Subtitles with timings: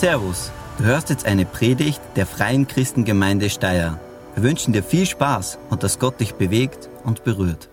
[0.00, 4.00] Servus, du hörst jetzt eine Predigt der Freien Christengemeinde Steyr.
[4.34, 7.68] Wir wünschen dir viel Spaß und dass Gott dich bewegt und berührt.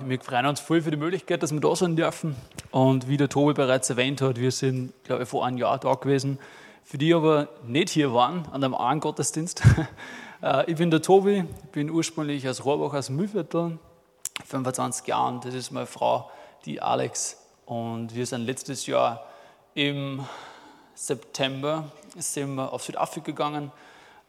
[0.00, 2.34] Wir freuen uns voll für die Möglichkeit, dass wir da sein dürfen.
[2.72, 5.94] Und wie der Tobi bereits erwähnt hat, wir sind, glaube ich, vor einem Jahr da
[5.94, 6.40] gewesen.
[6.82, 9.62] Für die aber nicht hier waren, an einem anderen Gottesdienst.
[10.42, 13.78] Äh, ich bin der Tobi, bin ursprünglich aus Rohrbach, aus Mühlviertel,
[14.44, 15.40] 25 Jahre.
[15.42, 16.28] Das ist meine Frau,
[16.66, 17.38] die Alex.
[17.64, 19.24] Und wir sind letztes Jahr
[19.74, 20.26] im
[20.94, 21.84] September
[22.16, 23.72] sind wir auf Südafrika gegangen.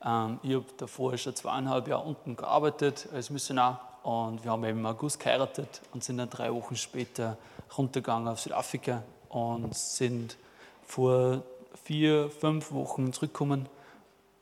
[0.04, 4.80] Ähm, ich habe davor schon zweieinhalb Jahre unten gearbeitet als Missionar und wir haben eben
[4.80, 7.38] im August geheiratet und sind dann drei Wochen später
[7.78, 10.38] runtergegangen auf Südafrika und sind
[10.86, 11.44] vor
[11.84, 13.68] vier, fünf Wochen zurückgekommen.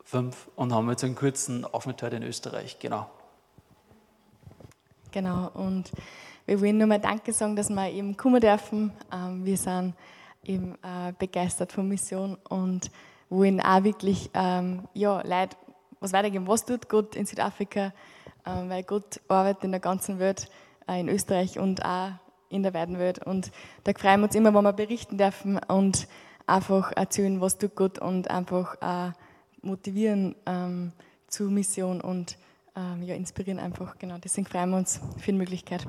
[0.05, 3.09] Fünf und haben jetzt einen kurzen Aufenthalt in Österreich, genau.
[5.11, 5.91] Genau, und
[6.45, 8.91] wir wollen nur mal Danke sagen, dass wir eben kommen dürfen.
[9.13, 9.93] Ähm, wir sind
[10.43, 12.91] eben äh, begeistert von Mission und
[13.29, 15.57] wollen auch wirklich ähm, ja, Leute
[15.99, 16.47] was weitergeben.
[16.47, 17.93] Was tut Gott in Südafrika?
[18.45, 20.49] Ähm, weil Gott arbeitet in der ganzen Welt,
[20.87, 22.11] äh, in Österreich und auch
[22.49, 23.19] in der weiten Welt.
[23.19, 23.51] Und
[23.83, 26.07] da freuen wir uns immer, wenn wir berichten dürfen und
[26.45, 29.11] einfach erzählen, was tut Gott und einfach äh,
[29.61, 30.91] motivieren ähm,
[31.27, 32.37] zur Mission und
[32.75, 33.97] ähm, ja, inspirieren einfach.
[33.97, 35.87] Genau, deswegen freuen wir uns für die Möglichkeit.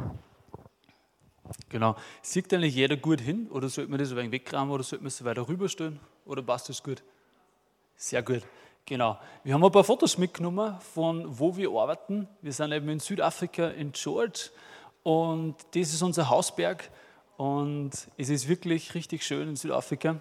[1.68, 1.96] Genau.
[2.22, 5.08] Sieht eigentlich jeder gut hin oder sollte man das ein wenig wegkramen oder sollte man
[5.08, 7.02] es weiter rüberstellen oder passt das gut?
[7.96, 8.42] Sehr gut.
[8.86, 9.18] Genau.
[9.44, 12.28] Wir haben ein paar Fotos mitgenommen von wo wir arbeiten.
[12.42, 14.50] Wir sind eben in Südafrika in George
[15.02, 16.90] und das ist unser Hausberg
[17.36, 20.20] und es ist wirklich richtig schön in Südafrika.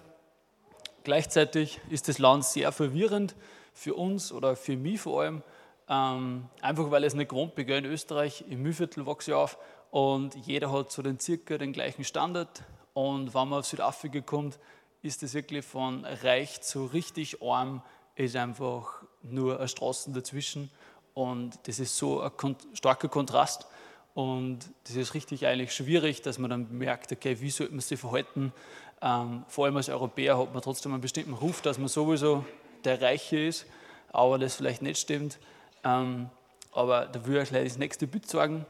[1.04, 3.34] Gleichzeitig ist das Land sehr verwirrend
[3.74, 5.42] für uns oder für mich vor allem,
[5.88, 7.68] ähm, einfach weil es nicht gewohnt bin.
[7.68, 9.58] In Österreich, im Mühlviertel wachse ich auf
[9.94, 12.64] und jeder hat so den circa den gleichen Standard.
[12.94, 14.58] Und wenn man auf Südafrika kommt,
[15.02, 17.80] ist es wirklich von reich zu richtig arm,
[18.16, 20.68] ist einfach nur eine Straße dazwischen.
[21.14, 23.68] Und das ist so ein starker Kontrast.
[24.14, 28.00] Und das ist richtig eigentlich schwierig, dass man dann merkt, okay, wie sollte man sich
[28.00, 28.52] verhalten.
[29.00, 32.44] Ähm, vor allem als Europäer hat man trotzdem einen bestimmten Ruf, dass man sowieso
[32.82, 33.66] der Reiche ist,
[34.10, 35.38] aber das vielleicht nicht stimmt.
[35.84, 36.30] Ähm,
[36.72, 38.66] aber da würde ich gleich das nächste Bild sagen.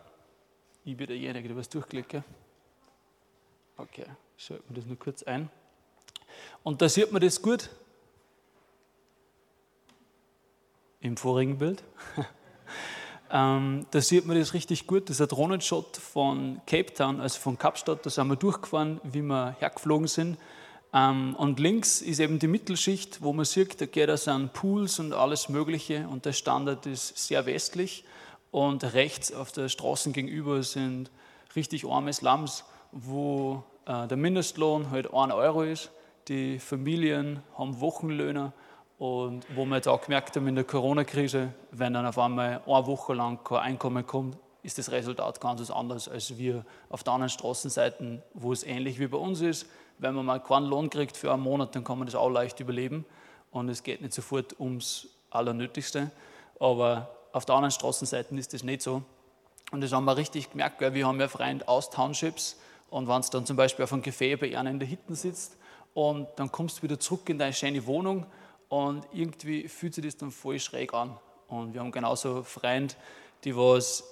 [0.86, 2.22] Ich bin derjenige, der was durchklicke.
[3.78, 4.04] Okay,
[4.36, 5.48] schalten wir das nur kurz ein.
[6.62, 7.70] Und da sieht man das gut.
[11.00, 11.82] Im vorigen Bild.
[13.30, 15.08] ähm, da sieht man das richtig gut.
[15.08, 18.04] Das ist ein Drohnenshot von Cape Town, also von Kapstadt.
[18.04, 20.36] Da sind wir durchgefahren, wie wir hergeflogen sind.
[20.92, 24.98] Ähm, und links ist eben die Mittelschicht, wo man sieht, da geht es an Pools
[24.98, 26.06] und alles Mögliche.
[26.08, 28.04] Und der Standard ist sehr westlich.
[28.54, 31.10] Und rechts auf der Straße gegenüber sind
[31.56, 35.90] richtig arme Slums, wo äh, der Mindestlohn halt 1 Euro ist.
[36.28, 38.52] Die Familien haben Wochenlöhne
[38.96, 42.86] und wo wir jetzt auch gemerkt haben in der Corona-Krise, wenn dann auf einmal eine
[42.86, 47.30] Woche lang kein Einkommen kommt, ist das Resultat ganz anders als wir auf der anderen
[47.30, 49.66] Straßenseiten, wo es ähnlich wie bei uns ist.
[49.98, 52.60] Wenn man mal keinen Lohn kriegt für einen Monat, dann kann man das auch leicht
[52.60, 53.04] überleben
[53.50, 56.12] und es geht nicht sofort ums Allernötigste.
[56.60, 59.02] Aber auf der anderen Straßenseite ist das nicht so.
[59.72, 62.56] Und das haben wir richtig gemerkt, weil wir haben ja Freunde aus Townships
[62.90, 65.56] und wenn es dann zum Beispiel auf einem Café bei einer in der Hitten sitzt
[65.94, 68.24] und dann kommst du wieder zurück in deine schöne Wohnung
[68.68, 71.18] und irgendwie fühlt sich das dann voll schräg an.
[71.48, 72.94] Und wir haben genauso Freunde,
[73.42, 74.04] die was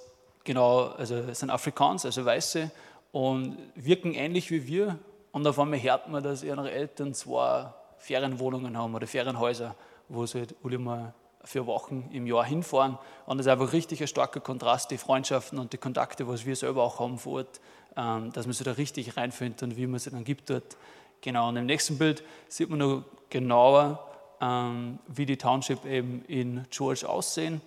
[0.43, 2.71] genau, also sind Afrikaans, also Weiße
[3.13, 4.99] und wirken ähnlich wie wir
[5.31, 9.75] und auf einmal hört man, dass ihre Eltern zwei Ferienwohnungen haben oder Ferienhäuser,
[10.09, 11.13] wo sie halt alle mal
[11.43, 12.97] für Wochen im Jahr hinfahren.
[13.25, 16.55] Und das ist einfach richtig ein starker Kontrast, die Freundschaften und die Kontakte, was wir
[16.55, 17.59] selber auch haben vor Ort,
[17.97, 20.77] ähm, dass man sich da richtig reinfindet und wie man sich dann gibt dort.
[21.21, 23.99] Genau, und im nächsten Bild sieht man noch genauer,
[24.41, 27.61] ähm, wie die Township eben in George aussehen.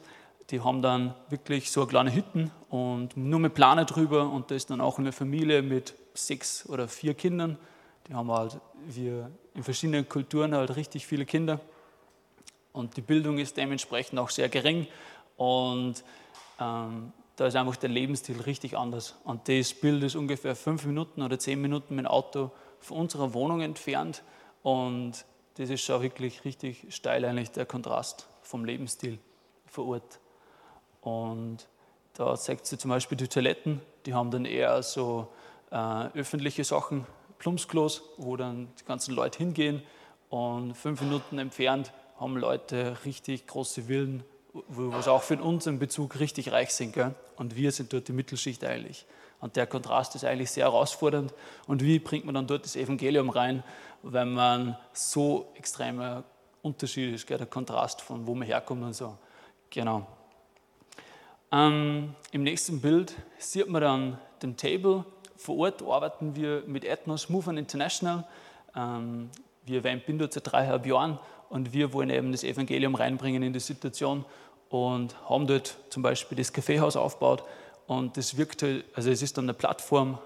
[0.50, 4.70] Die haben dann wirklich so kleine Hütten und nur mit Plane drüber und da ist
[4.70, 7.58] dann auch eine Familie mit sechs oder vier Kindern.
[8.08, 11.60] Die haben halt, wir in verschiedenen Kulturen halt richtig viele Kinder
[12.76, 14.86] und die Bildung ist dementsprechend auch sehr gering
[15.36, 16.04] und
[16.60, 19.16] ähm, da ist einfach der Lebensstil richtig anders.
[19.24, 22.50] Und das Bild ist ungefähr fünf Minuten oder zehn Minuten mit dem Auto
[22.80, 24.22] von unserer Wohnung entfernt
[24.62, 25.24] und
[25.54, 29.18] das ist schon wirklich richtig steil eigentlich der Kontrast vom Lebensstil
[29.64, 30.20] vor Ort.
[31.00, 31.66] Und
[32.14, 35.28] da zeigt sie zum Beispiel die Toiletten, die haben dann eher so
[35.70, 37.06] äh, öffentliche Sachen,
[37.38, 39.82] Plumpsklos, wo dann die ganzen Leute hingehen
[40.30, 44.24] und fünf Minuten entfernt haben Leute richtig große Villen,
[44.68, 46.92] was auch für uns im Bezug richtig reich sind.
[46.92, 47.14] Gell?
[47.36, 49.06] Und wir sind dort die Mittelschicht eigentlich.
[49.40, 51.34] Und der Kontrast ist eigentlich sehr herausfordernd.
[51.66, 53.62] Und wie bringt man dann dort das Evangelium rein,
[54.02, 56.24] wenn man so extremer
[56.62, 59.16] Unterschied ist, gell, der Kontrast von wo man herkommt und so.
[59.70, 60.06] Genau.
[61.52, 65.04] Ähm, Im nächsten Bild sieht man dann den Table.
[65.36, 68.26] Vor Ort arbeiten wir mit Ethnos Movement International.
[68.74, 69.30] Ähm,
[69.64, 73.60] wir bin dort seit dreieinhalb Jahren und wir wollen eben das Evangelium reinbringen in die
[73.60, 74.24] Situation
[74.68, 77.44] und haben dort zum Beispiel das Kaffeehaus aufgebaut
[77.86, 80.18] und das wirkt, halt, also es ist dann eine Plattform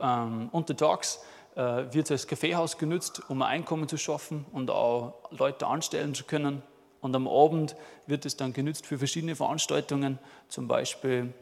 [0.00, 1.20] ähm, untertags,
[1.54, 6.24] äh, wird als Kaffeehaus genutzt, um ein Einkommen zu schaffen und auch Leute anstellen zu
[6.24, 6.62] können.
[7.00, 7.76] Und am Abend
[8.06, 10.18] wird es dann genutzt für verschiedene Veranstaltungen,
[10.48, 11.32] zum Beispiel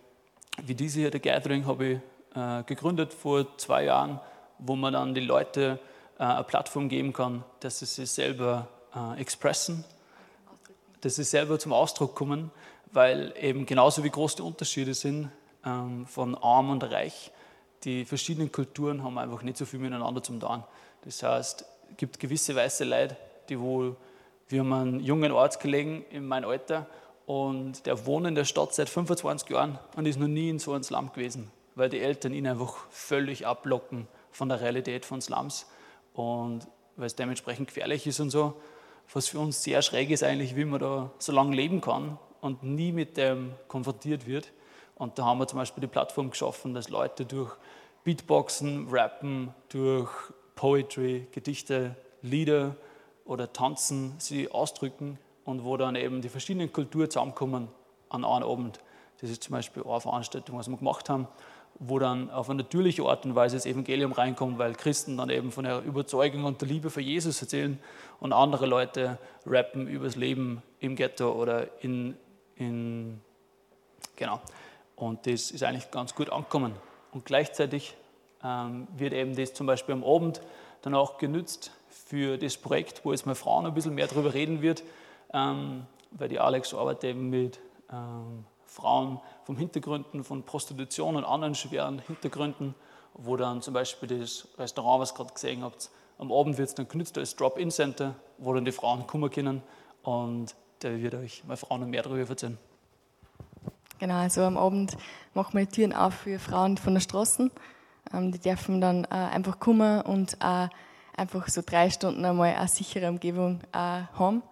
[0.62, 1.98] wie diese hier, der Gathering, habe ich
[2.36, 4.20] äh, gegründet vor zwei Jahren,
[4.58, 5.78] wo man dann die Leute
[6.18, 9.84] äh, eine Plattform geben kann, dass sie sich selber äh, expressen,
[11.00, 12.50] dass sie selber zum Ausdruck kommen
[12.94, 15.30] weil eben genauso wie groß die Unterschiede sind
[15.64, 17.32] ähm, von arm und reich,
[17.82, 20.62] die verschiedenen Kulturen haben einfach nicht so viel miteinander zum tun.
[21.04, 23.16] Das heißt, es gibt gewisse weiße Leute,
[23.48, 23.96] die wohl,
[24.48, 26.86] wir haben einen jungen Ort gelegen in meinem Alter
[27.26, 30.72] und der wohnt in der Stadt seit 25 Jahren und ist noch nie in so
[30.72, 35.66] einem Slum gewesen, weil die Eltern ihn einfach völlig ablocken von der Realität von Slums
[36.14, 38.54] und weil es dementsprechend gefährlich ist und so.
[39.12, 42.62] Was für uns sehr schräg ist eigentlich, wie man da so lange leben kann und
[42.62, 44.52] nie mit dem konfrontiert wird.
[44.96, 47.52] Und da haben wir zum Beispiel die Plattform geschaffen, dass Leute durch
[48.04, 50.10] Beatboxen, Rappen, durch
[50.54, 52.76] Poetry, Gedichte, Lieder
[53.24, 57.68] oder Tanzen sie ausdrücken und wo dann eben die verschiedenen Kulturen zusammenkommen
[58.08, 58.78] an einem Abend.
[59.20, 61.28] Das ist zum Beispiel eine Veranstaltung, was wir gemacht haben,
[61.78, 65.50] wo dann auf eine natürliche Art und Weise das Evangelium reinkommt, weil Christen dann eben
[65.50, 67.78] von der Überzeugung und der Liebe für Jesus erzählen
[68.20, 72.16] und andere Leute rappen über das Leben im Ghetto oder in
[72.56, 73.20] in,
[74.16, 74.40] genau.
[74.96, 76.72] Und das ist eigentlich ganz gut angekommen.
[77.12, 77.94] Und gleichzeitig
[78.42, 80.40] ähm, wird eben das zum Beispiel am Abend
[80.82, 84.62] dann auch genützt für das Projekt, wo jetzt mal Frauen ein bisschen mehr darüber reden
[84.62, 84.82] wird,
[85.32, 87.58] ähm, weil die Alex arbeitet eben mit
[87.90, 88.44] ähm,
[88.74, 92.74] Frauen vom Hintergründen von Prostitution und anderen schweren Hintergründen,
[93.14, 96.74] wo dann zum Beispiel das Restaurant, was ihr gerade gesehen habt, am Abend wird es
[96.74, 99.62] dann genützt als Drop-In-Center, wo dann die Frauen kommen können
[100.02, 102.58] und der wird euch mal Frauen noch mehr darüber erzählen.
[104.00, 104.96] Genau, also am Abend
[105.34, 107.50] machen wir die Türen auf für Frauen von der Straße.
[108.12, 110.68] Ähm, die dürfen dann äh, einfach kommen und äh,
[111.16, 114.42] einfach so drei Stunden einmal eine sichere Umgebung äh, haben,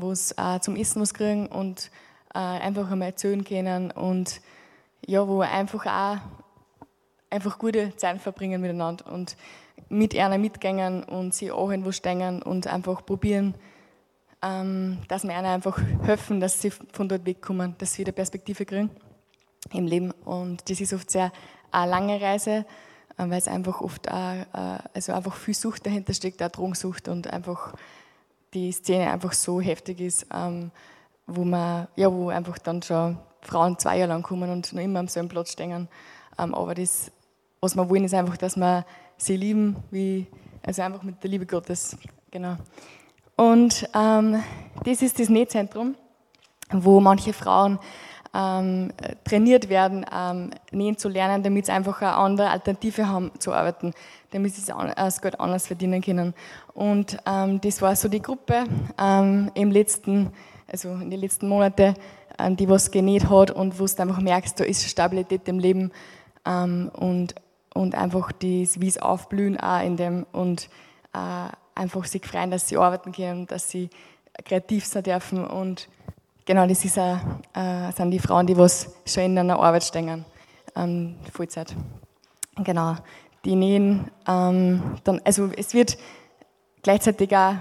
[0.00, 1.90] wo sie äh, zum Essen was kriegen und
[2.34, 4.40] äh, einfach einmal erzählen können und
[5.06, 6.18] ja, wo einfach auch
[7.30, 9.36] einfach gute Zeit verbringen miteinander und
[9.88, 13.54] mit einer mitgängen und sie auch irgendwo stehen und einfach probieren,
[14.42, 18.64] ähm, dass wir ihnen einfach helfen, dass sie von dort wegkommen, dass sie wieder Perspektive
[18.64, 18.90] kriegen
[19.72, 20.10] im Leben.
[20.24, 21.32] Und das ist oft sehr
[21.70, 22.64] eine lange Reise,
[23.16, 27.08] äh, weil es einfach oft auch, äh, also einfach viel Sucht dahinter steckt, auch Drogensucht
[27.08, 27.74] und einfach
[28.54, 30.72] die Szene einfach so heftig ist, ähm,
[31.30, 35.00] wo man, ja, wo einfach dann schon Frauen zwei Jahre lang kommen und noch immer
[35.00, 35.88] am selben Platz stehen.
[36.38, 37.10] Ähm, aber das,
[37.60, 38.84] was wir wollen, ist einfach, dass wir
[39.16, 40.26] sie lieben, wie,
[40.64, 41.96] also einfach mit der Liebe Gottes,
[42.30, 42.56] genau.
[43.36, 44.42] Und ähm,
[44.84, 45.94] das ist das Nähzentrum,
[46.70, 47.78] wo manche Frauen
[48.34, 48.92] ähm,
[49.24, 53.92] trainiert werden, ähm, nähen zu lernen, damit sie einfach eine andere Alternative haben zu arbeiten,
[54.30, 56.34] damit sie das Geld anders verdienen können.
[56.74, 58.64] Und ähm, das war so die Gruppe
[58.98, 60.32] ähm, im letzten,
[60.70, 61.94] also in den letzten Monaten,
[62.38, 65.92] ähm, die was genäht hat und wo du einfach merkst, da ist Stabilität im Leben
[66.46, 67.34] ähm, und,
[67.74, 70.68] und einfach das, wie es aufblühen auch in dem und
[71.12, 73.90] äh, einfach sich freuen, dass sie arbeiten können, dass sie
[74.44, 75.44] kreativ sein dürfen.
[75.44, 75.88] Und
[76.44, 77.18] genau, das ist auch,
[77.54, 80.24] äh, sind die Frauen, die was schon in einer Arbeit stehen,
[80.76, 81.74] ähm, Vollzeit.
[82.56, 82.96] Genau,
[83.44, 85.96] die nähen dann, also es wird
[86.82, 87.54] gleichzeitig auch,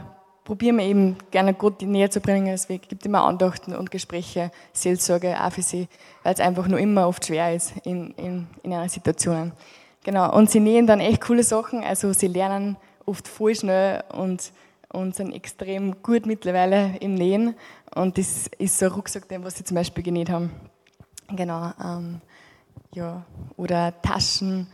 [0.49, 2.47] probieren wir eben gerne Gott näher zu bringen.
[2.47, 5.87] Es gibt immer Andachten und Gespräche, Seelsorge auch für sie,
[6.23, 9.51] weil es einfach nur immer oft schwer ist in, in, in einer Situation.
[10.03, 14.51] Genau, und sie nähen dann echt coole Sachen, also sie lernen oft voll schnell und,
[14.91, 17.53] und sind extrem gut mittlerweile im Nähen.
[17.93, 20.49] Und das ist so ein Rucksack, den was sie zum Beispiel genäht haben.
[21.27, 21.73] Genau.
[21.79, 22.21] Ähm,
[22.95, 23.23] ja.
[23.55, 24.65] Oder Taschen,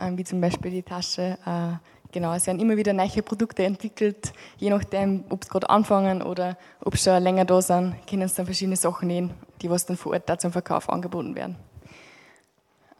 [0.00, 1.38] ähm, wie zum Beispiel die Tasche.
[1.44, 6.22] Äh, genau, es werden immer wieder neue Produkte entwickelt, je nachdem, ob sie gerade anfangen
[6.22, 9.98] oder ob schon länger da sind, können sie dann verschiedene Sachen nähen, die was dann
[9.98, 11.56] vor Ort da zum Verkauf angeboten werden.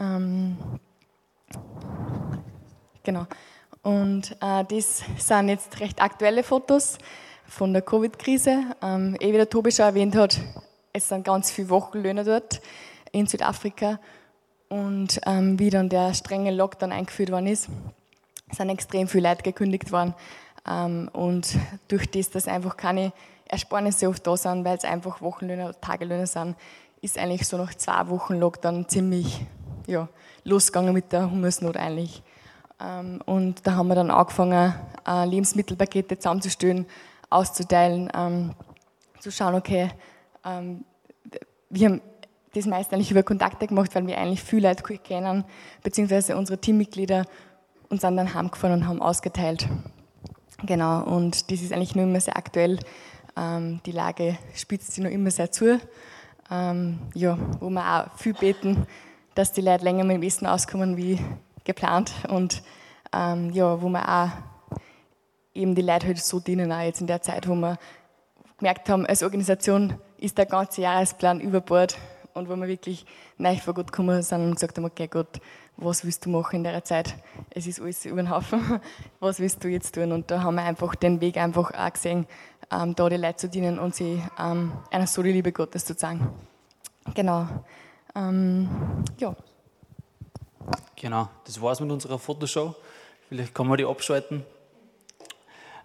[0.00, 0.58] Ähm,
[3.04, 3.26] genau.
[3.82, 6.98] Und äh, das sind jetzt recht aktuelle Fotos
[7.46, 8.64] von der Covid-Krise.
[8.82, 10.40] Ähm, eh wie der Tobi schon erwähnt hat,
[10.92, 12.60] es sind ganz viele Wochenlöhner dort
[13.12, 14.00] in Südafrika.
[14.68, 17.68] Und ähm, wie dann der strenge Lockdown eingeführt worden ist,
[18.54, 20.14] sind extrem viele Leute gekündigt worden.
[20.68, 21.56] Ähm, und
[21.88, 23.12] durch das, dass einfach keine
[23.46, 26.56] Ersparnisse oft da sind, weil es einfach Wochenlöhne oder Tagelöhne sind,
[27.00, 29.44] ist eigentlich so nach zwei Wochen Lockdown ziemlich
[29.86, 30.08] ja,
[30.44, 32.22] losgegangen mit der Hungersnot eigentlich.
[32.80, 34.74] Ähm, und da haben wir dann angefangen,
[35.06, 36.86] äh, Lebensmittelpakete zusammenzustellen,
[37.30, 38.54] auszuteilen, ähm,
[39.20, 39.90] zu schauen, okay,
[41.70, 42.02] wir haben
[42.54, 45.44] das meist eigentlich über Kontakte gemacht, weil wir eigentlich viele Leute kennen,
[45.82, 47.24] beziehungsweise unsere Teammitglieder
[47.94, 49.68] und sind dann heimgefahren und haben ausgeteilt.
[50.66, 52.80] Genau, und das ist eigentlich nur immer sehr aktuell.
[53.38, 55.80] die Lage spitzt sich noch immer sehr zu.
[56.50, 58.86] ja, wo wir auch viel beten,
[59.36, 61.20] dass die Leute länger mit dem Essen auskommen wie
[61.64, 62.62] geplant und
[63.12, 64.30] ähm, ja, wo wir auch
[65.54, 67.78] eben die Leute halt so dienen, auch jetzt in der Zeit, wo wir
[68.58, 71.96] gemerkt haben, als Organisation ist der ganze Jahresplan über Bord
[72.34, 73.06] und wo wir wirklich
[73.38, 75.40] neu vor Gott gekommen sind und gesagt haben, okay Gott,
[75.76, 77.14] was willst du machen in der Zeit?
[77.50, 78.80] Es ist alles über den Haufen,
[79.20, 80.12] was willst du jetzt tun?
[80.12, 82.26] Und da haben wir einfach den Weg einfach auch gesehen,
[82.70, 85.96] ähm, da die Leute zu dienen und sie ähm, einer so die Liebe Gottes zu
[85.96, 86.28] zeigen.
[87.14, 87.46] Genau.
[88.14, 88.68] Ähm,
[89.18, 89.34] ja.
[90.96, 92.74] Genau, das war's mit unserer Fotoshow.
[93.28, 94.44] Vielleicht kann man die abschalten.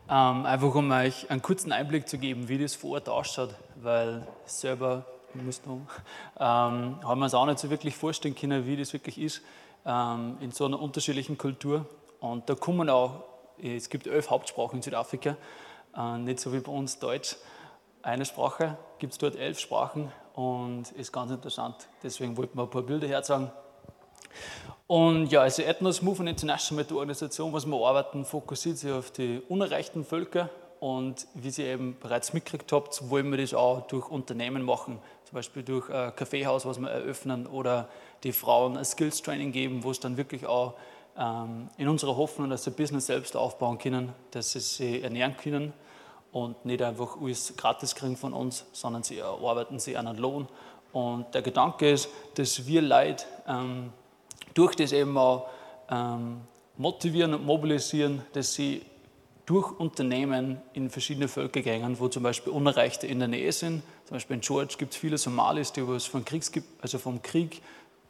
[0.07, 4.25] Ähm, einfach um euch einen kurzen Einblick zu geben, wie das vor Ort ausschaut, weil
[4.45, 5.05] selber
[5.35, 5.85] ähm,
[6.39, 9.41] haben wir uns auch nicht so wirklich vorstellen können, wie das wirklich ist
[9.85, 11.85] in so einer unterschiedlichen Kultur.
[12.19, 13.23] Und da kommen auch,
[13.61, 15.37] es gibt elf Hauptsprachen in Südafrika,
[15.95, 17.37] äh, nicht so wie bei uns Deutsch.
[18.01, 21.87] Eine Sprache, gibt es dort elf Sprachen und ist ganz interessant.
[22.03, 23.51] Deswegen wollten wir ein paar Bilder herzeigen.
[24.87, 29.11] Und ja, also Ethnos Movement International mit der Organisation, was wir arbeiten, fokussiert sich auf
[29.11, 30.49] die unerreichten Völker.
[30.79, 34.99] Und wie Sie eben bereits mitgekriegt habt, wollen wir das auch durch Unternehmen machen.
[35.25, 37.89] Zum Beispiel durch ein Kaffeehaus, was wir eröffnen oder
[38.23, 40.75] die Frauen ein Skills Training geben, wo es dann wirklich auch
[41.17, 45.73] ähm, in unserer Hoffnung, dass sie Business selbst aufbauen können, dass sie sich ernähren können
[46.31, 50.47] und nicht einfach alles gratis kriegen von uns, sondern sie erarbeiten sie einen Lohn.
[50.93, 53.91] Und der Gedanke ist, dass wir Leute ähm,
[54.53, 55.47] durch das eben auch
[55.89, 56.41] ähm,
[56.77, 58.81] motivieren und mobilisieren, dass sie
[59.49, 63.81] durch Unternehmen in verschiedene Völker gehen, wo zum Beispiel Unerreichte in der Nähe sind.
[64.05, 66.51] Zum Beispiel in George gibt es viele Somalis, die vom, Kriegs,
[66.83, 67.63] also vom Krieg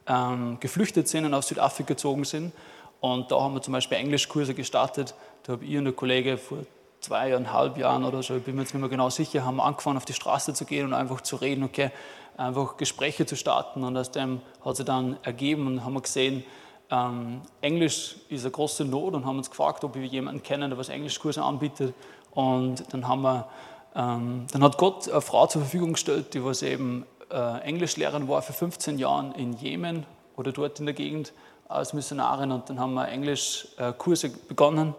[0.06, 2.52] ähm, geflüchtet sind und aus Südafrika gezogen sind.
[3.00, 5.16] Und da haben wir zum Beispiel Englischkurse gestartet.
[5.44, 6.58] Da habe ich und der Kollege vor
[7.00, 10.04] zweieinhalb Jahren oder so, ich bin mir jetzt nicht mehr genau sicher, haben angefangen, auf
[10.04, 11.92] die Straße zu gehen und einfach zu reden, okay,
[12.36, 13.86] einfach Gespräche zu starten.
[13.86, 16.44] Und aus dem hat sich dann ergeben und haben wir gesehen,
[16.92, 20.78] ähm, Englisch ist eine große Not und haben uns gefragt, ob wir jemanden kennen, der
[20.78, 21.94] was Englischkurse anbietet.
[22.32, 23.48] Und dann haben wir,
[23.96, 28.42] ähm, dann hat Gott eine Frau zur Verfügung gestellt, die was eben äh, Englischlehrerin war
[28.42, 30.06] für 15 Jahre in Jemen
[30.36, 31.34] oder dort in der Gegend
[31.68, 32.52] als Missionarin.
[32.52, 34.96] Und dann haben wir Englischkurse äh, begonnen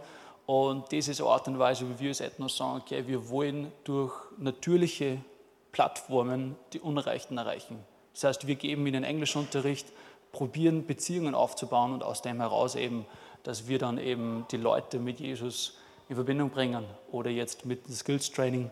[0.51, 3.71] und das ist eine Art und Weise, wie wir als Ethnos sagen, okay, wir wollen
[3.85, 5.19] durch natürliche
[5.71, 7.79] Plattformen die Unreichten erreichen.
[8.15, 9.87] Das heißt, wir geben ihnen Englischunterricht,
[10.33, 13.07] probieren Beziehungen aufzubauen und aus dem heraus eben,
[13.43, 17.95] dass wir dann eben die Leute mit Jesus in Verbindung bringen oder jetzt mit dem
[17.95, 18.71] Skills Training,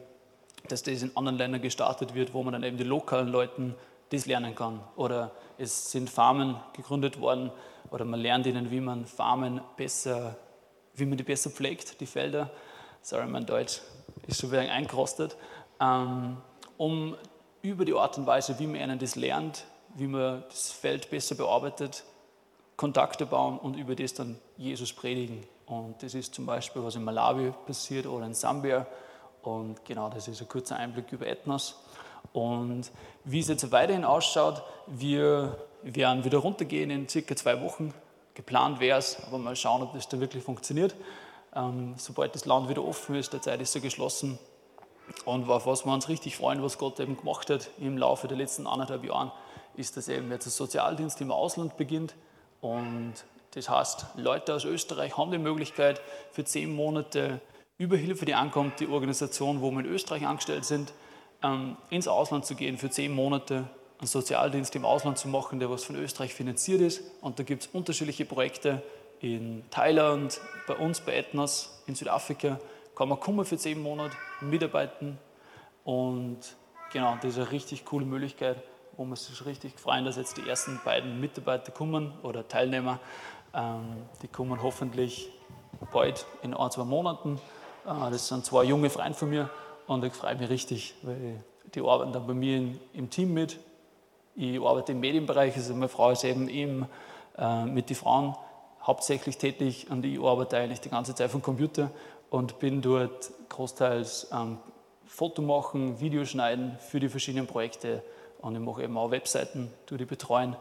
[0.68, 3.74] dass das in anderen Ländern gestartet wird, wo man dann eben die lokalen Leuten
[4.10, 4.80] das lernen kann.
[4.96, 7.50] Oder es sind Farmen gegründet worden
[7.90, 10.36] oder man lernt ihnen, wie man Farmen besser
[10.98, 12.50] wie man die besser pflegt, die Felder.
[13.02, 13.80] Sorry, mein Deutsch
[14.26, 15.36] ist schon wieder eingerostet.
[15.80, 16.38] Ähm,
[16.76, 17.16] um
[17.62, 19.64] über die Art und Weise, wie man ihnen das lernt,
[19.98, 22.04] wie man das Feld besser bearbeitet,
[22.76, 25.44] Kontakte bauen und über das dann Jesus predigen.
[25.66, 28.86] Und das ist zum Beispiel, was in Malawi passiert oder in Sambia.
[29.42, 31.76] Und genau, das ist ein kurzer Einblick über Ethnos.
[32.32, 32.90] Und
[33.24, 37.92] wie es jetzt weiterhin ausschaut, wir werden wieder runtergehen in circa zwei Wochen
[38.38, 40.94] Geplant wäre es, aber mal schauen, ob das da wirklich funktioniert.
[41.56, 44.38] Ähm, sobald das Land wieder offen ist, der Zeit ist er geschlossen.
[45.24, 48.36] Und auf was wir uns richtig freuen, was Gott eben gemacht hat im Laufe der
[48.36, 49.32] letzten anderthalb Jahre,
[49.78, 52.14] ist, dass eben jetzt der Sozialdienst im Ausland beginnt.
[52.60, 53.14] Und
[53.54, 56.00] das heißt, Leute aus Österreich haben die Möglichkeit,
[56.32, 57.40] für zehn Monate
[57.78, 60.92] über Hilfe, die ankommt, die Organisation, wo wir in Österreich angestellt sind,
[61.42, 63.68] ähm, ins Ausland zu gehen für zehn Monate
[63.98, 67.02] einen Sozialdienst im Ausland zu machen, der was von Österreich finanziert ist.
[67.20, 68.82] Und da gibt es unterschiedliche Projekte
[69.20, 72.60] in Thailand, bei uns bei Ethnos, in Südafrika.
[72.94, 75.18] Kann man kommen für zehn Monate, mitarbeiten.
[75.84, 76.38] Und
[76.92, 78.62] genau, das ist eine richtig coole Möglichkeit,
[78.98, 82.98] wo man sich richtig freuen, dass jetzt die ersten beiden Mitarbeiter kommen oder Teilnehmer.
[83.54, 85.30] Ähm, die kommen hoffentlich
[85.92, 87.40] bald in ein, zwei Monaten.
[87.86, 89.50] Äh, das sind zwei junge Freunde von mir
[89.86, 91.42] und ich freue mich richtig, weil
[91.74, 93.60] die arbeiten dann bei mir im Team mit
[94.34, 96.86] Ich arbeite im Medienbereich, also meine Frau ist eben im,
[97.38, 98.34] äh, mit den Frauen
[98.82, 101.92] hauptsächlich tätig und ich arbeite eigentlich die ganze Zeit vom Computer
[102.30, 104.58] und bin dort großteils ähm,
[105.06, 108.02] Foto machen, Videoschneiden für die verschiedenen Projekte
[108.40, 110.56] und ich mache eben auch Webseiten, die betreuen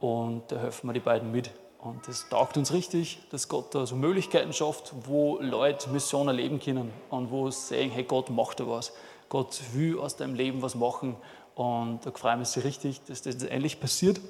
[0.00, 1.50] und da helfen wir die beiden mit.
[1.78, 6.58] Und das taugt uns richtig, dass Gott da so Möglichkeiten schafft, wo Leute Mission erleben
[6.58, 8.92] können und wo sie sehen, hey, Gott macht da was.
[9.28, 11.16] Gott will aus deinem Leben was machen.
[11.54, 14.20] Und da freuen wir uns richtig, dass das endlich passiert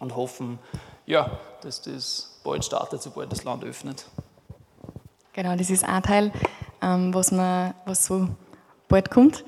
[0.00, 0.58] und hoffen,
[1.06, 4.06] ja, dass das bald startet, sobald das Land öffnet.
[5.32, 6.32] Genau, das ist ein Teil,
[6.82, 8.28] ähm, was, man, was so
[8.88, 9.44] bald kommt.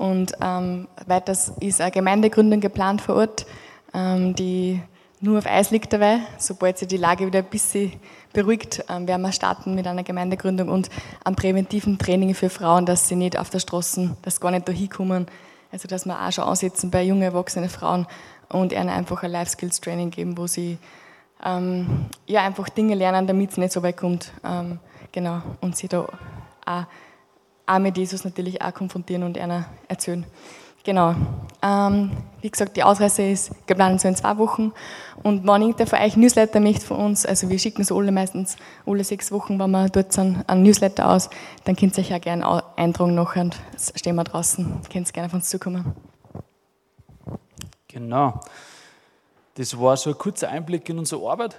[0.00, 3.44] Und ähm, weiters ist eine Gemeindegründung geplant vor Ort,
[3.92, 4.80] ähm, die
[5.20, 6.20] nur auf Eis liegt dabei.
[6.38, 7.92] Sobald sich die Lage wieder ein bisschen
[8.32, 10.88] beruhigt, ähm, werden wir starten mit einer Gemeindegründung und
[11.22, 14.66] einem präventiven Training für Frauen, dass sie nicht auf der Straße, dass sie gar nicht
[14.66, 15.26] da hinkommen.
[15.70, 18.06] Also, dass wir auch schon ansetzen bei jungen, erwachsenen Frauen
[18.48, 20.78] und ihnen einfach ein Life Skills Training geben, wo sie
[21.44, 24.32] ähm, ja, einfach Dinge lernen, damit es nicht so weit kommt.
[24.46, 24.78] Ähm,
[25.12, 25.42] genau.
[25.60, 26.06] Und sie da
[26.64, 26.86] auch,
[27.70, 30.26] auch mit Jesus natürlich auch konfrontieren und einer erzählen.
[30.82, 31.14] Genau.
[31.62, 32.10] Ähm,
[32.40, 34.72] wie gesagt, die Ausreise ist geplant so in zwei Wochen.
[35.22, 38.56] Und wenn irgendwer von euch Newsletter möchte von uns, also wir schicken so alle meistens
[38.86, 41.28] alle sechs Wochen, wenn wir dort sind, einen Newsletter aus,
[41.64, 43.56] dann könnt ihr euch auch gerne eintragen nachher und
[43.94, 44.80] stehen wir draußen.
[44.90, 45.94] Könnt gerne auf uns zukommen.
[47.88, 48.40] Genau.
[49.54, 51.56] Das war so ein kurzer Einblick in unsere Arbeit.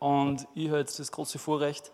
[0.00, 1.92] Und ich habe jetzt das große Vorrecht,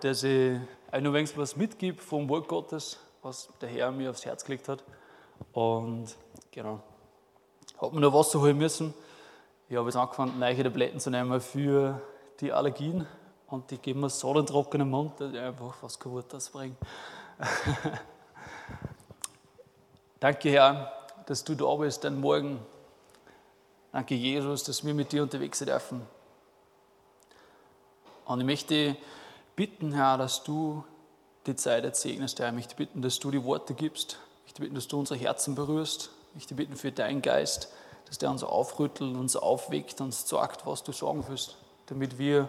[0.00, 0.58] dass ich
[0.94, 4.84] euch noch was mitgebe vom Wort Gottes, was der Herr mir aufs Herz gelegt hat.
[5.52, 6.14] Und
[6.52, 6.80] genau,
[7.80, 8.94] habe mir noch Wasser holen müssen.
[9.68, 12.00] Ich habe jetzt angefangen, neue Tabletten zu nehmen für
[12.40, 13.06] die Allergien.
[13.48, 16.76] Und die geben mir so einen trockenen Mund, dass ich einfach was Gutes bringe.
[20.20, 20.92] Danke, Herr,
[21.26, 22.60] dass du da bist, denn morgen.
[23.90, 26.06] Danke, Jesus, dass wir mit dir unterwegs sein dürfen.
[28.26, 28.96] Und ich möchte
[29.56, 30.84] bitten, Herr, dass du
[31.46, 32.48] die Zeit jetzt segnest, Herr.
[32.48, 36.10] Ich möchte bitten, dass du die Worte gibst, möchte bitten, dass du unsere Herzen berührst.
[36.30, 37.68] Ich möchte bitten für deinen Geist,
[38.06, 42.48] dass der uns aufrüttelt, uns aufweckt, uns sagt, was du sagen willst, damit wir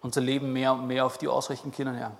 [0.00, 2.12] unser Leben mehr und mehr auf die ausrichten können, Herr.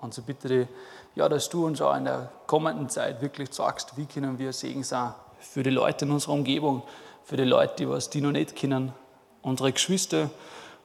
[0.00, 0.68] Und so bitte ich,
[1.14, 4.84] ja, dass du uns auch in der kommenden Zeit wirklich sagst, wie können wir Segen
[4.84, 6.82] sein für die Leute in unserer Umgebung,
[7.24, 8.92] für die Leute, die was die noch nicht kennen,
[9.42, 10.30] unsere Geschwister,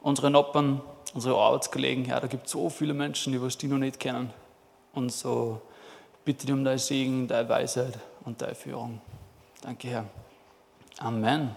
[0.02, 0.82] unsere Noppern,
[1.14, 4.32] unsere Arbeitskollegen, Herr, da gibt es so viele Menschen, die was die noch nicht kennen.
[4.94, 5.62] Und so
[6.26, 9.02] bitte dich um dein Segen, deine Weisheit und deine Führung.
[9.62, 10.06] Danke, Herr.
[11.00, 11.56] Amen.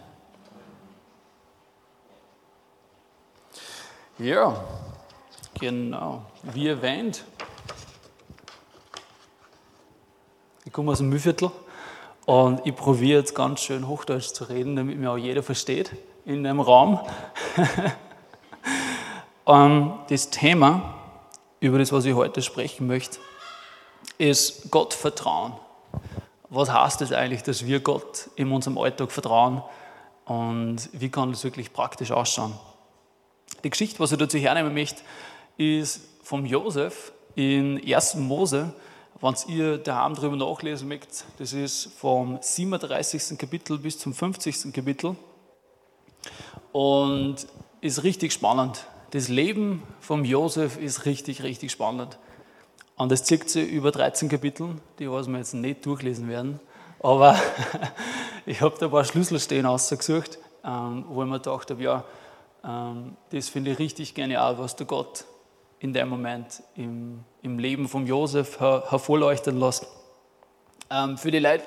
[4.19, 4.64] Ja,
[5.59, 6.25] genau.
[6.42, 7.25] Wie erwähnt,
[10.64, 11.51] ich komme aus dem Mühlviertel
[12.25, 15.92] und ich probiere jetzt ganz schön Hochdeutsch zu reden, damit mir auch jeder versteht
[16.25, 16.99] in dem Raum.
[19.46, 20.94] Ähm, das Thema,
[21.61, 23.18] über das, was ich heute sprechen möchte,
[24.18, 25.52] ist Gott vertrauen.
[26.48, 29.62] Was heißt es das eigentlich, dass wir Gott in unserem Alltag vertrauen
[30.24, 32.54] und wie kann das wirklich praktisch ausschauen?
[33.62, 35.02] Die Geschichte, was ich dazu hernehmen möchte,
[35.56, 38.16] ist vom Josef in 1.
[38.16, 38.72] Mose.
[39.20, 43.38] Wenn ihr daheim darüber nachlesen möchtet, das ist vom 37.
[43.38, 44.72] Kapitel bis zum 50.
[44.74, 45.16] Kapitel
[46.72, 47.46] und
[47.80, 48.87] ist richtig spannend.
[49.11, 52.19] Das Leben vom Josef ist richtig, richtig spannend.
[52.97, 56.59] Und das zieht sich über 13 Kapitel, die was wir jetzt nicht durchlesen werden.
[57.01, 57.38] Aber
[58.47, 62.05] ich habe da ein paar Schlüsselstellen ausgesucht, ähm, wo ich mir gedacht habe, ja,
[62.64, 65.25] ähm, das finde ich richtig genial, was der Gott
[65.79, 69.87] in dem Moment im, im Leben von Josef her, hervorleuchten lässt.
[70.90, 71.64] Ähm, für die Leute,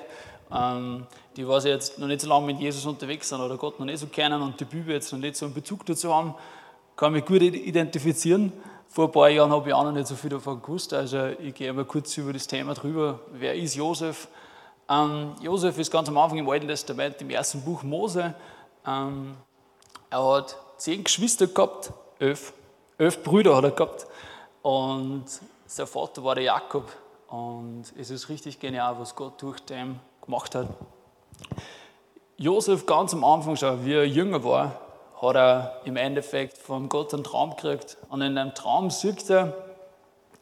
[1.36, 4.00] die was jetzt noch nicht so lange mit Jesus unterwegs sind oder Gott noch nicht
[4.00, 6.34] so kennen und die Bibel jetzt noch nicht so einen Bezug dazu haben,
[7.00, 8.52] kann mich gut identifizieren.
[8.90, 10.92] Vor ein paar Jahren habe ich auch noch nicht so viel davon gewusst.
[10.92, 13.20] Also ich gehe mal kurz über das Thema drüber.
[13.32, 14.28] Wer ist Josef?
[14.86, 18.34] Ähm, Josef ist ganz am Anfang im Alten Testament, im ersten Buch Mose.
[18.86, 19.34] Ähm,
[20.10, 22.52] er hat zehn Geschwister gehabt, elf.
[22.98, 24.06] Elf Brüder hat er gehabt.
[24.60, 25.24] Und
[25.64, 26.92] sein Vater war der Jakob.
[27.28, 30.68] Und es ist richtig genial, was Gott durch den gemacht hat.
[32.36, 34.89] Josef ganz am Anfang schon, wie er jünger war,
[35.20, 37.98] hat er im Endeffekt von Gott einen Traum gekriegt.
[38.08, 39.54] Und in einem Traum sieht er,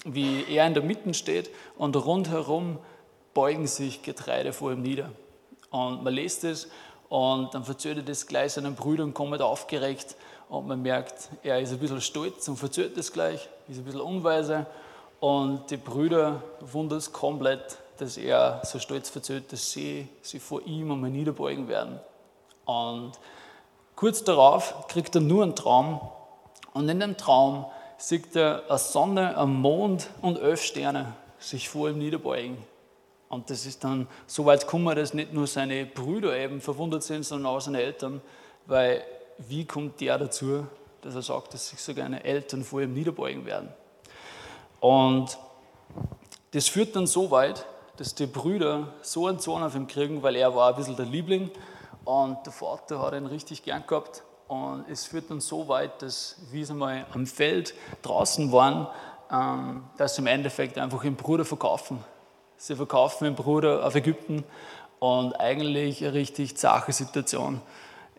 [0.04, 2.78] wie er in der Mitte steht und rundherum
[3.34, 5.10] beugen sich Getreide vor ihm nieder.
[5.70, 6.68] Und man liest es
[7.08, 10.16] und dann verzögert er das gleich seinen Brüdern, kommt aufgeregt
[10.48, 14.00] und man merkt, er ist ein bisschen stolz und verzögert es gleich, ist ein bisschen
[14.00, 14.66] unweise.
[15.20, 20.62] Und die Brüder wundern es komplett, dass er so stolz verzögert, dass sie sich vor
[20.62, 21.98] ihm einmal niederbeugen werden.
[22.64, 23.12] Und
[23.98, 26.00] kurz darauf kriegt er nur einen Traum
[26.72, 31.90] und in dem Traum sieht er eine Sonne, einen Mond und elf Sterne sich vor
[31.90, 32.58] ihm niederbeugen.
[33.28, 37.24] Und das ist dann so weit gekommen, dass nicht nur seine Brüder eben verwundert sind,
[37.24, 38.20] sondern auch seine Eltern,
[38.66, 39.02] weil
[39.38, 40.64] wie kommt der dazu,
[41.02, 43.68] dass er sagt, dass sich sogar seine Eltern vor ihm niederbeugen werden.
[44.78, 45.36] Und
[46.52, 50.36] das führt dann so weit, dass die Brüder so einen Zorn auf ihn kriegen, weil
[50.36, 51.50] er war ein bisschen der Liebling
[52.08, 54.22] und der Vater hat ihn richtig gern gehabt.
[54.46, 58.86] Und es führt dann so weit, dass, wie sie mal am Feld draußen waren,
[59.30, 62.02] ähm, dass sie im Endeffekt einfach den Bruder verkaufen.
[62.56, 64.42] Sie verkaufen den Bruder auf Ägypten
[65.00, 67.60] und eigentlich eine richtig zache Situation.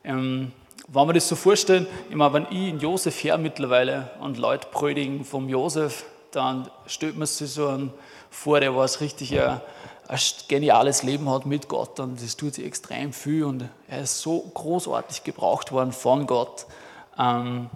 [0.03, 0.51] Ähm,
[0.87, 4.67] wenn wir das so vorstellen, ich meine, wenn ich in Josef her mittlerweile und Leute
[4.67, 7.91] predigen vom Josef, dann stellt man sich so einen
[8.29, 9.61] vor, der was richtig ein,
[10.07, 14.21] ein geniales Leben hat mit Gott und das tut sich extrem viel und er ist
[14.21, 16.65] so großartig gebraucht worden von Gott.
[17.17, 17.69] Ähm,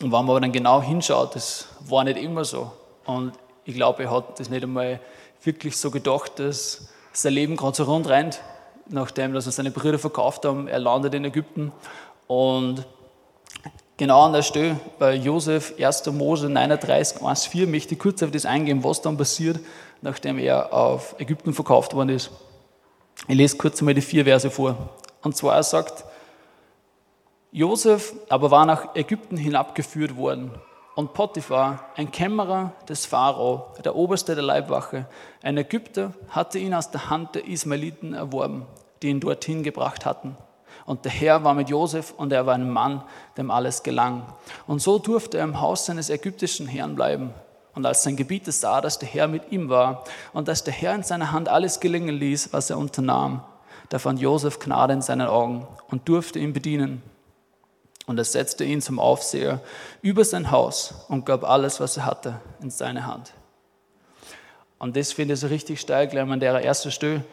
[0.00, 2.70] und wenn man aber dann genau hinschaut, das war nicht immer so.
[3.06, 3.32] Und
[3.64, 5.00] ich glaube, er hat das nicht einmal
[5.42, 8.40] wirklich so gedacht, dass sein Leben gerade so rund rennt,
[8.88, 10.68] nachdem dass er seine Brüder verkauft haben.
[10.68, 11.72] Er landet in Ägypten
[12.26, 12.84] und
[13.96, 16.06] genau an der Stelle bei Josef 1.
[16.06, 19.60] Mose 39, 1, 4 möchte ich kurz auf das eingehen, was dann passiert,
[20.02, 22.30] nachdem er auf Ägypten verkauft worden ist.
[23.28, 24.76] Ich lese kurz einmal die vier Verse vor.
[25.22, 26.04] Und zwar er sagt,
[27.50, 30.52] Josef aber war nach Ägypten hinabgeführt worden
[30.94, 35.06] und Potiphar, ein Kämmerer des Pharao, der Oberste der Leibwache,
[35.42, 38.66] ein Ägypter, hatte ihn aus der Hand der Ismaeliten erworben,
[39.02, 40.36] die ihn dorthin gebracht hatten.
[40.86, 43.02] Und der Herr war mit Josef und er war ein Mann,
[43.36, 44.22] dem alles gelang.
[44.68, 47.34] Und so durfte er im Haus seines ägyptischen Herrn bleiben.
[47.74, 50.94] Und als sein Gebieter sah, dass der Herr mit ihm war und dass der Herr
[50.94, 53.42] in seiner Hand alles gelingen ließ, was er unternahm,
[53.88, 57.02] da fand Josef Gnade in seinen Augen und durfte ihn bedienen.
[58.06, 59.60] Und er setzte ihn zum Aufseher
[60.00, 63.32] über sein Haus und gab alles, was er hatte, in seine Hand.
[64.78, 67.24] Und das finde ich so richtig steil, gleich an der ersten Stelle.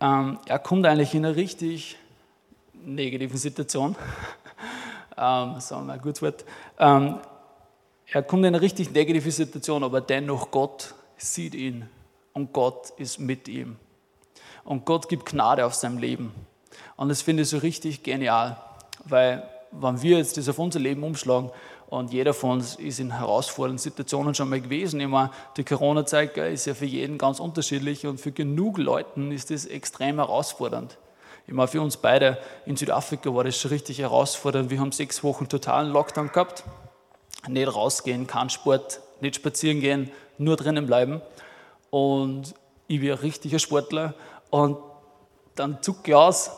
[0.00, 1.98] Ähm, er kommt eigentlich in eine richtig
[2.84, 3.96] negativen Situation.
[5.16, 6.44] ähm, sagen wir mal ein gutes Wort.
[6.78, 7.18] Ähm,
[8.06, 11.88] er kommt in eine richtig negative Situation, aber dennoch Gott sieht ihn
[12.32, 13.76] und Gott ist mit ihm.
[14.64, 16.32] Und Gott gibt Gnade auf seinem Leben.
[16.96, 18.56] Und das finde ich so richtig genial,
[19.04, 21.50] weil wenn wir jetzt das auf unser Leben umschlagen
[21.92, 25.06] und jeder von uns ist in herausfordernden Situationen schon mal gewesen.
[25.10, 29.66] Meine, die Corona-Zeit ist ja für jeden ganz unterschiedlich und für genug Leuten ist das
[29.66, 30.96] extrem herausfordernd.
[31.46, 34.70] Ich meine, für uns beide in Südafrika war das schon richtig herausfordernd.
[34.70, 36.64] Wir haben sechs Wochen totalen Lockdown gehabt.
[37.48, 41.20] Nicht rausgehen, kein Sport, nicht spazieren gehen, nur drinnen bleiben.
[41.90, 42.54] Und
[42.86, 44.14] ich bin ein richtiger Sportler
[44.50, 44.78] und
[45.56, 46.50] dann zucke ich aus.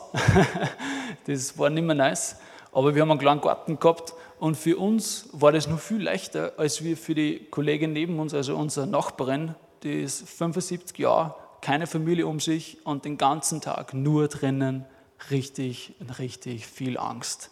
[1.25, 2.37] das war nicht mehr nice.
[2.71, 6.53] Aber wir haben einen kleinen Garten gehabt und für uns war das noch viel leichter
[6.57, 11.87] als wir für die Kollegin neben uns, also unsere Nachbarin, die ist 75 Jahre keine
[11.87, 14.85] Familie um sich und den ganzen Tag nur drinnen,
[15.31, 17.49] richtig, richtig viel Angst.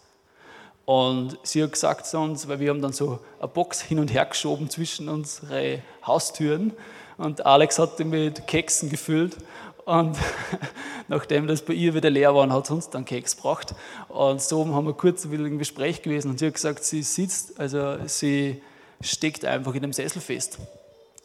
[0.84, 4.14] Und sie hat gesagt zu uns, weil wir haben dann so eine Box hin und
[4.14, 6.74] her geschoben zwischen unsere Haustüren
[7.16, 9.36] und Alex hat die mit Keksen gefüllt
[9.84, 10.16] und
[11.08, 13.74] nachdem das bei ihr wieder leer war, hat sie uns dann Keks gebracht.
[14.06, 17.58] Und so haben wir kurz wieder ein Gespräch gewesen und sie hat gesagt, sie sitzt,
[17.58, 18.62] also sie
[19.00, 20.58] steckt einfach in dem Sessel fest.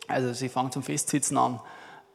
[0.08, 1.60] Also sie fängt zum Festsitzen an.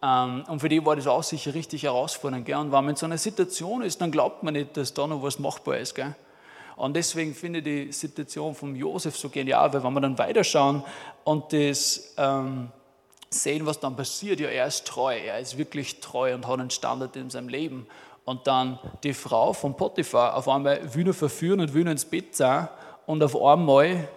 [0.05, 2.45] Ähm, und für die war das auch sicher richtig herausfordernd.
[2.45, 2.57] Gell?
[2.57, 5.23] Und wenn man in so einer Situation ist, dann glaubt man nicht, dass da noch
[5.23, 5.95] was machbar ist.
[5.95, 6.15] Gell?
[6.77, 10.83] Und deswegen finde ich die Situation von Josef so genial, weil wenn wir dann weiterschauen
[11.23, 12.69] und das ähm,
[13.31, 16.71] sehen, was dann passiert, ja, er ist treu, er ist wirklich treu und hat einen
[16.71, 17.87] Standard in seinem Leben.
[18.27, 22.05] Und dann die Frau von Potiphar auf einmal will ihn verführen und will ihn ins
[22.05, 22.69] Bett sein
[23.07, 24.09] und auf einmal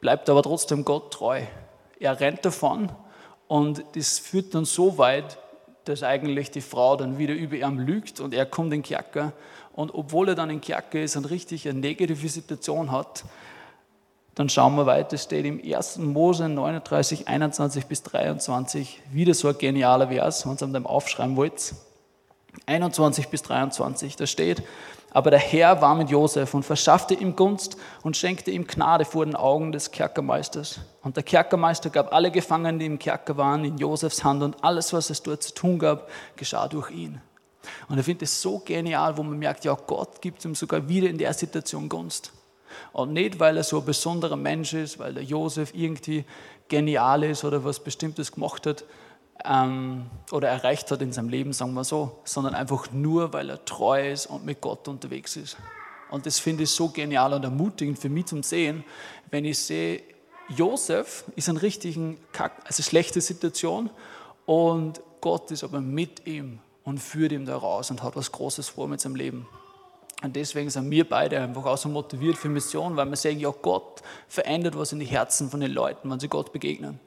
[0.00, 1.42] bleibt aber trotzdem Gott treu.
[1.98, 2.90] Er rennt davon
[3.48, 5.38] und das führt dann so weit,
[5.84, 9.32] dass eigentlich die Frau dann wieder über ihm lügt und er kommt in Kerker.
[9.72, 13.24] Und obwohl er dann in Kerker ist und richtig eine negative Situation hat,
[14.34, 15.98] dann schauen wir weiter, steht im 1.
[15.98, 21.74] Mose 39, 21 bis 23, wieder so ein genialer Vers, wenn ihr dem aufschreiben wollt.
[22.66, 24.62] 21 bis 23, da steht,
[25.14, 29.24] aber der Herr war mit Josef und verschaffte ihm Gunst und schenkte ihm Gnade vor
[29.24, 30.80] den Augen des Kerkermeisters.
[31.02, 34.92] Und der Kerkermeister gab alle Gefangenen, die im Kerker waren, in Josefs Hand und alles,
[34.92, 37.20] was es dort zu tun gab, geschah durch ihn.
[37.88, 41.08] Und ich finde es so genial, wo man merkt, ja, Gott gibt ihm sogar wieder
[41.08, 42.32] in der Situation Gunst.
[42.92, 46.24] Und nicht, weil er so ein besonderer Mensch ist, weil der Josef irgendwie
[46.66, 48.84] genial ist oder was Bestimmtes gemacht hat,
[49.44, 53.64] ähm, oder erreicht hat in seinem Leben, sagen wir so, sondern einfach nur, weil er
[53.64, 55.56] treu ist und mit Gott unterwegs ist.
[56.10, 58.84] Und das finde ich so genial und ermutigend für mich zum Sehen,
[59.30, 60.02] wenn ich sehe,
[60.48, 63.90] Josef ist in richtigen Kack, also schlechte Situation
[64.46, 68.68] und Gott ist aber mit ihm und führt ihn da raus und hat was Großes
[68.68, 69.48] vor mit seinem Leben.
[70.22, 73.50] Und deswegen sind wir beide einfach auch so motiviert für Mission, weil wir sehen, ja,
[73.50, 77.00] Gott verändert was in die Herzen von den Leuten, wenn sie Gott begegnen.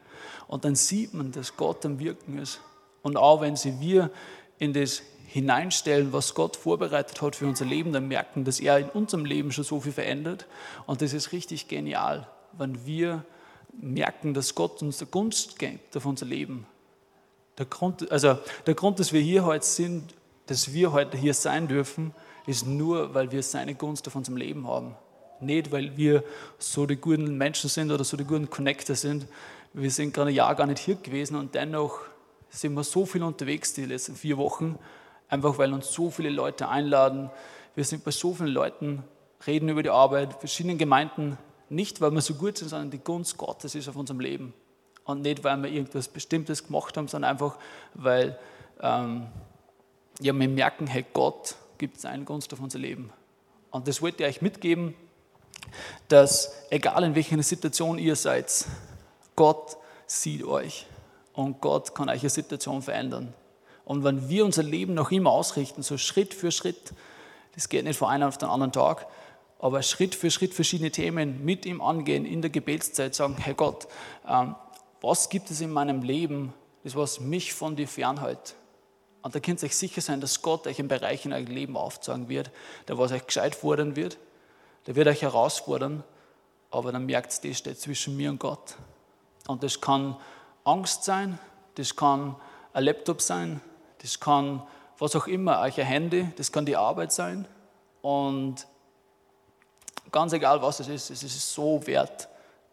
[0.48, 2.62] Und dann sieht man, dass Gott am Wirken ist.
[3.02, 4.12] Und auch wenn sie wir
[4.60, 8.90] in das hineinstellen, was Gott vorbereitet hat für unser Leben, dann merken, dass er in
[8.90, 10.46] unserem Leben schon so viel verändert.
[10.86, 13.26] Und das ist richtig genial, wenn wir
[13.80, 16.66] merken, dass Gott uns der Gunst gibt auf unser Leben.
[17.58, 20.14] Der Grund, also der Grund, dass wir hier heute sind,
[20.46, 22.14] dass wir heute hier sein dürfen,
[22.46, 24.96] ist nur, weil wir seine Gunst auf unserem Leben haben.
[25.40, 26.24] Nicht, weil wir
[26.58, 29.28] so die guten Menschen sind oder so die guten Connector sind.
[29.74, 32.00] Wir sind gerade ein Jahr gar nicht hier gewesen und dennoch
[32.50, 34.80] sind wir so viel unterwegs die letzten vier Wochen,
[35.30, 37.30] einfach weil uns so viele Leute einladen.
[37.76, 39.04] Wir sind bei so vielen Leuten,
[39.46, 41.38] reden über die Arbeit, verschiedenen Gemeinden,
[41.70, 44.54] nicht weil wir so gut sind, sondern die Gunst Gottes ist auf unserem Leben.
[45.04, 47.58] Und nicht, weil wir irgendwas Bestimmtes gemacht haben, sondern einfach,
[47.94, 48.38] weil
[48.82, 49.28] ähm,
[50.20, 53.12] ja, wir merken, hey, Gott gibt seine Gunst auf unser Leben.
[53.70, 54.96] Und das wollte ich euch mitgeben,
[56.08, 58.66] dass egal in welcher Situation ihr seid,
[59.38, 60.86] Gott sieht euch
[61.32, 63.34] und Gott kann eine Situation verändern.
[63.86, 66.92] Und wenn wir unser Leben noch immer ausrichten, so Schritt für Schritt,
[67.56, 69.08] das geht nicht von einem auf den anderen Tag,
[69.60, 73.88] aber Schritt für Schritt verschiedene Themen mit ihm angehen, in der Gebetszeit sagen, Herr Gott,
[74.28, 74.56] ähm,
[75.02, 78.56] was gibt es in meinem Leben, das was mich von dir fernhält?
[79.22, 81.78] Und da könnt ihr euch sicher sein, dass Gott euch einen Bereich in eurem Leben
[81.78, 82.50] aufzeigen wird,
[82.88, 84.18] der was euch gescheit fordern wird,
[84.88, 86.04] der wird euch herausfordern,
[86.72, 88.76] aber dann merkt ihr, das steht zwischen mir und Gott.
[89.48, 90.16] Und das kann
[90.64, 91.40] Angst sein,
[91.76, 92.36] das kann
[92.74, 93.62] ein Laptop sein,
[94.02, 94.62] das kann
[95.00, 97.48] was auch immer, euer Handy, das kann die Arbeit sein.
[98.02, 98.68] Und
[100.12, 102.28] ganz egal was es ist, es ist so wert,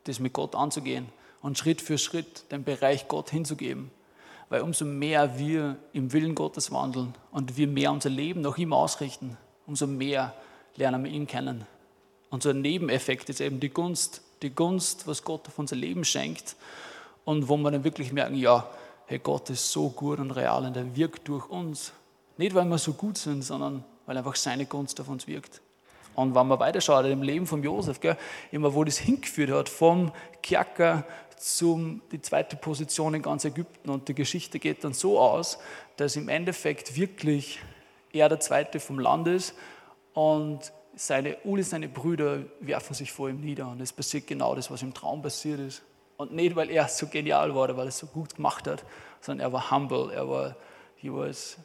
[0.04, 1.08] das mit Gott anzugehen
[1.42, 3.90] und Schritt für Schritt den Bereich Gott hinzugeben.
[4.48, 8.72] Weil umso mehr wir im Willen Gottes wandeln und wir mehr unser Leben nach ihm
[8.72, 10.34] ausrichten, umso mehr
[10.76, 11.66] lernen wir ihn kennen.
[12.30, 16.04] Und so ein Nebeneffekt ist eben die Gunst, die Gunst, was Gott auf unser Leben
[16.04, 16.56] schenkt
[17.24, 18.68] und wo wir dann wirklich merken, ja,
[19.06, 21.92] hey, Gott ist so gut und real und er wirkt durch uns.
[22.36, 25.60] Nicht, weil wir so gut sind, sondern weil einfach seine Gunst auf uns wirkt.
[26.14, 28.16] Und wenn man weiterschaut im Leben von Josef, gell,
[28.52, 31.04] immer wo das hingeführt hat, vom Kerker
[31.36, 35.58] zum die zweite Position in ganz Ägypten und die Geschichte geht dann so aus,
[35.96, 37.60] dass im Endeffekt wirklich
[38.12, 39.54] er der Zweite vom Land ist
[40.12, 44.70] und seine, alle seine Brüder werfen sich vor ihm nieder und es passiert genau das,
[44.70, 45.82] was im Traum passiert ist.
[46.16, 48.84] Und nicht, weil er so genial war oder weil er es so gut gemacht hat,
[49.20, 50.56] sondern er war humble, er war
[50.96, 51.56] he was,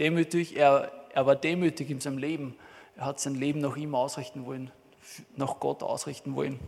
[0.00, 2.56] demütig, er, er war demütig in seinem Leben
[2.98, 4.72] er hat sein Leben nach ihm ausrichten wollen,
[5.36, 6.58] nach Gott ausrichten wollen.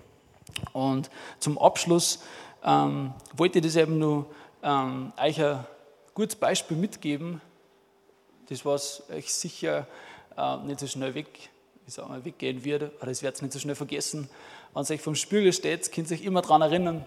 [0.72, 1.10] Und
[1.40, 2.22] zum Abschluss
[2.64, 4.26] ähm, wollte ich das eben nur
[4.62, 5.66] ähm, euch ein
[6.14, 7.40] gutes Beispiel mitgeben,
[8.48, 9.88] das was euch sicher
[10.40, 11.50] äh, nicht so schnell weg,
[11.86, 14.28] ich sag mal, weggehen wird, oder werdet ihr nicht so schnell vergessen.
[14.74, 17.04] Wenn ihr euch vom Spiegel steht, könnt ihr euch immer daran erinnern.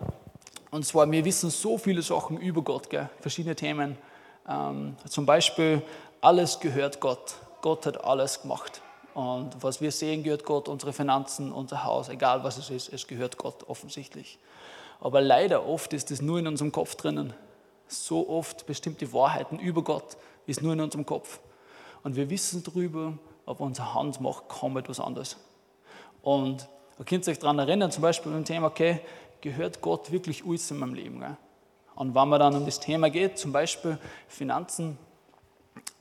[0.72, 3.10] Und zwar, wir wissen so viele Sachen über Gott, gell?
[3.22, 3.98] verschiedene Themen.
[4.50, 5.82] Ähm, zum Beispiel,
[6.22, 7.36] alles gehört Gott.
[7.62, 8.82] Gott hat alles gemacht.
[9.14, 13.08] Und was wir sehen, gehört Gott, unsere Finanzen, unser Haus, egal was es ist, es
[13.08, 14.40] gehört Gott offensichtlich.
[15.00, 17.34] Aber leider oft ist es nur in unserem Kopf drinnen.
[17.88, 20.18] So oft bestimmte Wahrheiten über Gott
[20.48, 21.40] ist nur in unserem Kopf.
[22.04, 25.38] Und wir wissen darüber, aber unsere Hand macht kaum etwas anderes.
[26.22, 26.68] Und
[27.00, 29.00] ihr könnt euch daran erinnern, zum Beispiel beim Thema, okay,
[29.42, 31.20] gehört Gott wirklich alles in meinem Leben?
[31.20, 31.38] Gell?
[31.96, 34.98] Und wenn man dann um das Thema geht, zum Beispiel Finanzen,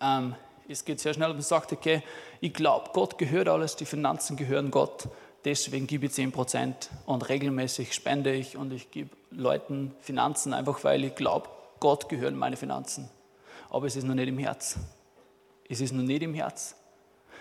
[0.01, 0.35] ähm,
[0.69, 2.03] es geht sehr schnell und man sagt, okay,
[2.41, 5.09] ich glaube, Gott gehört alles, die Finanzen gehören Gott,
[5.45, 11.05] deswegen gebe ich 10% und regelmäßig spende ich und ich gebe Leuten Finanzen, einfach weil
[11.05, 11.49] ich glaube,
[11.81, 13.11] Gott gehören meine Finanzen.
[13.71, 14.77] Aber es ist noch nicht im Herz.
[15.73, 16.75] Es ist noch nicht im Herz.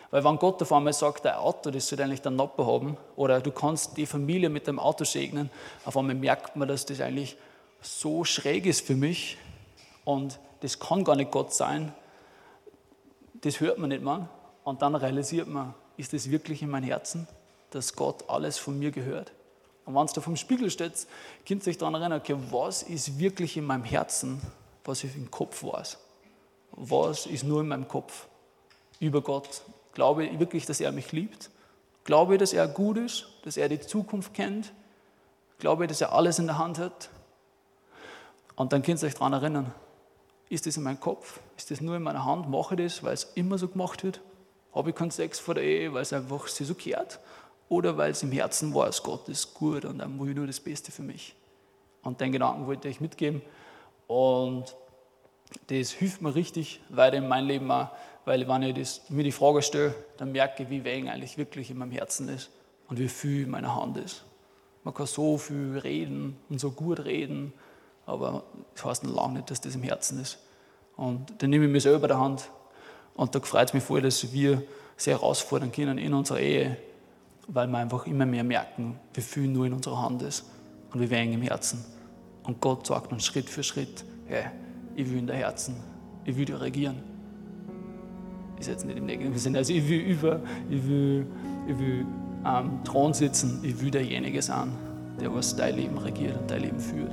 [0.10, 3.42] Weil wenn Gott auf einmal sagt, dein Auto, das soll eigentlich der Nopper haben, oder
[3.42, 5.50] du kannst die Familie mit dem Auto segnen,
[5.84, 7.36] auf einmal merkt man, dass das eigentlich
[7.82, 9.38] so schräg ist für mich
[10.06, 11.94] und das kann gar nicht Gott sein,
[13.42, 14.30] das hört man nicht mal.
[14.64, 17.28] Und dann realisiert man, ist das wirklich in meinem Herzen,
[17.72, 19.34] dass Gott alles von mir gehört?
[19.86, 21.06] Und wenn es da vom Spiegel steht,
[21.46, 24.42] könnt ihr euch daran erinnern, okay, was ist wirklich in meinem Herzen,
[24.86, 25.98] was ich im Kopf weiß?
[26.72, 28.28] Was ist nur in meinem Kopf
[29.00, 29.62] über Gott?
[29.94, 31.50] Glaube ich wirklich, dass er mich liebt?
[32.04, 34.74] Glaube ich, dass er gut ist, dass er die Zukunft kennt?
[35.60, 37.10] Glaube ich, dass er alles in der Hand hat?
[38.56, 39.74] Und dann könnt ihr euch daran erinnern,
[40.50, 41.40] ist das in meinem Kopf?
[41.56, 42.50] Ist das nur in meiner Hand?
[42.50, 44.22] Mache ich das, weil es immer so gemacht wird?
[44.74, 47.20] Habe ich keinen Sex vor der Ehe, weil es einfach sich so kehrt?
[47.70, 50.60] Oder weil es im Herzen weiß, Gott ist gut und dann will ich nur das
[50.60, 51.36] Beste für mich?
[52.04, 53.42] Und den Gedanken wollte ich mitgeben.
[54.08, 54.76] Und
[55.68, 57.90] das hilft mir richtig weiter in meinem Leben auch,
[58.26, 61.72] weil wenn ich das, mir die Frage stelle, dann merke ich, wie wenig eigentlich wirklich
[61.72, 62.50] in meinem Herzen ist
[62.88, 64.24] und wie viel in meiner Hand ist.
[64.84, 67.54] Man kann so viel reden und so gut reden,
[68.06, 70.40] aber das heißt noch lange nicht, dass das im Herzen ist.
[70.96, 72.50] Und dann nehme ich mich selber der Hand
[73.16, 74.64] und da freut es mich voll, dass wir
[74.98, 76.78] sehr herausfordern können in unserer Ehe,
[77.48, 80.46] weil wir einfach immer mehr merken, wie viel nur in unserer Hand ist
[80.94, 81.84] und wie wenig im Herzen.
[82.44, 84.46] Und Gott sagt uns Schritt für Schritt, hey,
[84.96, 85.76] ich will in der Herzen,
[86.26, 86.98] ich will dir regieren.
[88.60, 91.26] Ist jetzt nicht im negativen Sinne, also ich will über, ich will,
[91.68, 92.06] ich will
[92.44, 94.70] am Thron sitzen, ich will derjenige sein,
[95.20, 97.12] der was dein Leben regiert und dein Leben führt.